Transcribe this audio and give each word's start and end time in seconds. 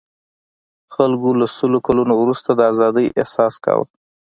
خلکو 0.95 1.29
له 1.39 1.47
سلو 1.57 1.79
کلنو 1.87 2.13
وروسته 2.21 2.49
د 2.53 2.59
آزادۍاحساس 2.71 3.53
کاوه. 3.65 3.85